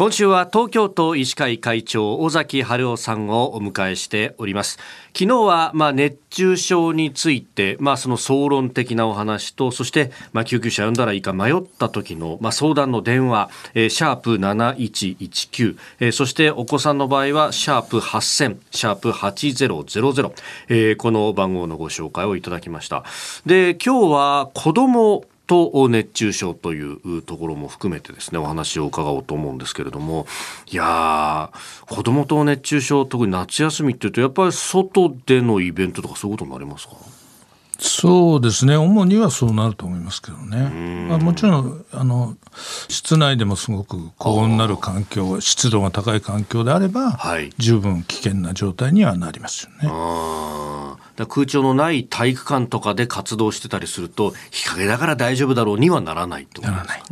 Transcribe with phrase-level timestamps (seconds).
[0.00, 4.78] 今週は東京都医師会会長尾崎春夫さんをお迎えしております。
[5.08, 20.32] 昨日はまあ熱中症についてまあその総論的なお話とそしてまあ救急車呼んだらいいか迷った時のまあ相談の電話、えー、シャープ7119、えー、そしてお子さんの場合はシャープ8000シャープ8000、
[20.70, 23.04] えー、この番号のご紹介をいただきました。
[23.44, 30.26] で今日は子供と熱中症というところも含めてですねお話を伺おうと思うんですけれども。
[30.70, 36.94] いやー子供と熱中症特に夏休みっていうとやっぱり外でのイベントとかそういうことになりますか？
[37.80, 38.76] そうですね。
[38.76, 42.36] 主にはそうなると思いますけどね、まあ、もちろんあの
[42.88, 49.88] 室内でもすごく高温になる環境湿度が高い環境であれば、はい、十分危険な状態にはなりますよね。
[51.26, 57.02] 空調のない体育館とかで活動してたりすると日陰だから大丈夫だろうにはならないとならない。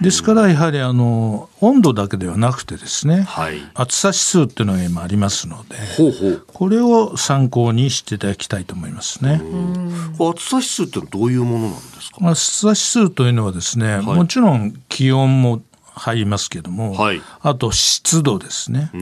[0.00, 6.44] ですからやはりあの温度だけではなくてですね、はい、暑さ指数っていうのが今ありますのでほうほう。
[6.46, 9.40] これを参考にしていただきたいと思いますね。
[10.18, 12.28] 暑さ指数ってどういうものなんですか？
[12.30, 15.62] 暑さ指数というのはですね、はい、もちろん気温も
[15.94, 18.92] 入りますけども、はい、あと湿度ですね。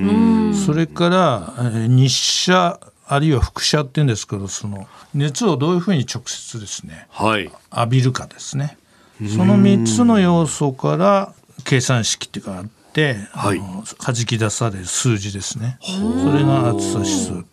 [0.65, 1.53] それから
[1.89, 8.77] 日射あるいは輻射っていうんですけどその熱をどういうふうに直接ですね、はい、浴びるかですね。
[9.21, 11.33] その3つの要素から
[11.65, 15.79] 計算式っていうかあって、はい、あの弾き出される数字ですね。
[15.81, 17.45] それが暑さ指数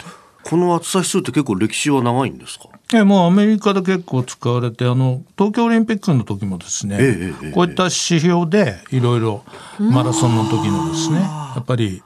[0.44, 2.66] この暑さ指数って結構歴史は長いんですか？
[2.94, 9.44] えもうアメリカで結構使われてあの東京オリンピックの時もですね、ええ、こういった指標でいろいろ
[9.80, 12.04] マラソンの時のですねやっぱり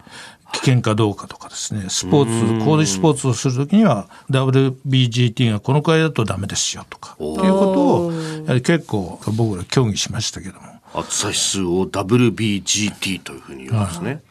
[0.53, 10.77] 危険かどうかとかですねスポーツ高齢スポーツをするときには WBGT がこのくらいだとダメですよとかっていうことをやはり結構僕ら協議しましたけども。
[10.93, 14.21] 暑さ指数を WBGT というふうに言うんですね、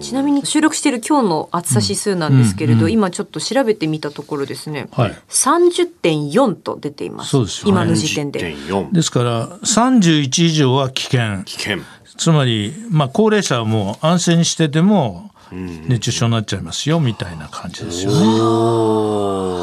[0.00, 7.30] ちなみに収録している今日の暑さ指数なんですけれど、うんうん、今ちょっと調べてみたところですね、はい、30.4と出ています。
[7.30, 8.54] そうですよ、ね、今の時点で。
[8.92, 11.42] ですから31以上は危険。
[11.44, 11.78] 危険。
[12.16, 18.16] つまり、まあ、高齢者はもう安静にしてても熱中症になっちゃいますよみたいな感じですよね。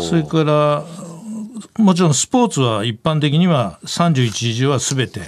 [0.08, 0.86] それから
[1.78, 5.22] もちろんスポーツは一般的には31以上は全て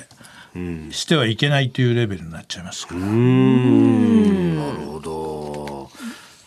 [0.91, 3.01] してはいけないというレベルになっちゃいますから。
[3.01, 5.89] なるほど。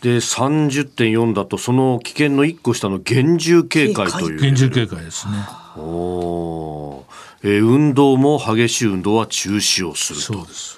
[0.01, 5.33] で30.4だとその危険の1個下の厳重警戒という厳重警戒ですね。
[5.77, 7.03] お
[7.43, 10.25] えー、運動も激しい運動は中止をすると。
[10.25, 10.76] そうです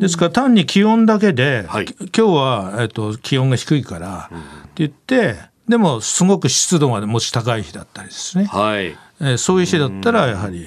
[0.00, 4.38] ですから単に気温だけで、はい、今日は、えっと、気温が低いからっ
[4.68, 5.36] て言って、
[5.68, 10.66] でもすごく湿度がもし高い日だったりですね、はい、えー、そういう日だったらやはり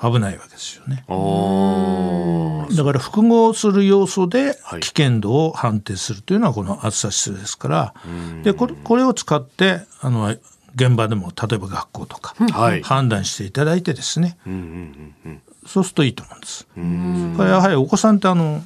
[0.00, 1.04] 危ないわけですよね。
[2.76, 7.94] だから複合する要素で危険度を判定するというのはこの暑さ指数ですから、
[8.42, 10.36] でこれこれを使ってあの
[10.76, 12.34] 現場でも例えば学校とか、
[12.82, 14.38] 判断していただいてですね、
[15.66, 16.66] そうするといいと思うんです。
[17.36, 18.64] これやはりお子さんってあの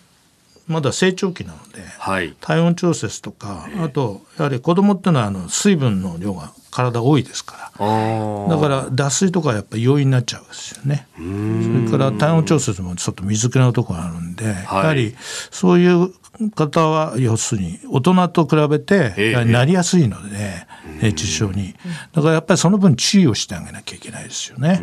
[0.70, 11.08] まだ成長期なので、はい、体温調節とかあとやはり子供っていうのはあの水分の量が体多いですからだから脱水とかやっぱり要因になっちゃうんですよね。
[11.16, 15.16] それから体温調節もちょっと水気のところがあるんで、はい、やはり
[15.50, 16.12] そういう
[16.54, 20.66] 方は要するに大人と比べてなりやすいので、
[21.02, 21.74] 熱中症に。
[22.12, 24.80] だからやっぱりその分注意をしてあげなきゃいけないですよね。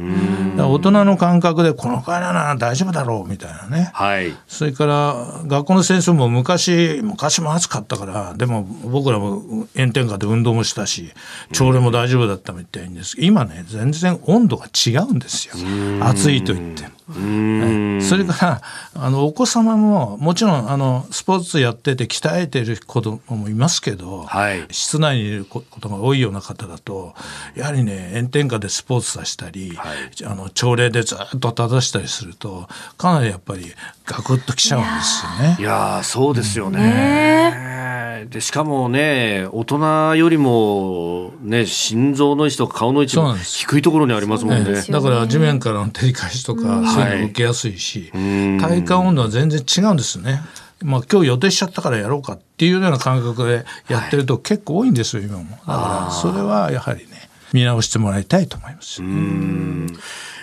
[0.57, 5.15] 大人の感覚でこのくらいなら大丈夫だろうみたいなね、はい、それから
[5.45, 9.41] 学校の先生も昔昔も暑かったからでも僕らも
[9.75, 11.11] 炎天下で運動もしたし
[11.51, 13.15] 朝礼も大丈夫だったみたいんです。
[13.19, 15.55] 今ね全然温度が違うんですよ。
[16.01, 16.96] 暑いと言っても。
[17.09, 18.61] はい、それから
[18.95, 27.13] あのお子様ももちろんあのスポーツやってて鍛えてる子供もいますけど、はい、室内にいることが多いような方だと
[27.55, 32.67] やはりね炎天下でスポーツさせたり、はい、あの朝礼でずっと正したりすると
[32.97, 33.71] かなりやっぱり
[34.05, 35.57] ガクッときちゃうんですよね。
[35.59, 44.71] いやそうですよね、うん、でしかもね大人よりもね心臓の位置とか顔の位置も低いところにありますもんね。
[44.71, 44.81] ね。
[44.89, 50.41] だから地面からの照り返しとか、うん、そういうの受けやすいし、はい、体感温度は全然違うんですね。
[50.83, 55.49] まあ、今日予定しちゃったからやろうかっていうような感覚でやってると結構多いんですよ、今も。
[55.49, 59.01] だからそれはやはりね見直してもらいたいと思います。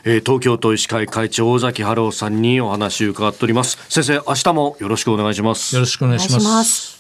[0.07, 3.79] えー、東京都医師会会長尾崎春夫さんにお話を伺っております。
[3.89, 5.75] 先生明日もよろしくお願いします。
[5.75, 6.94] よろしくお願いします